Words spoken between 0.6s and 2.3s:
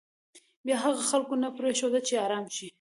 بیا هم خلکو نه پرېښوده چې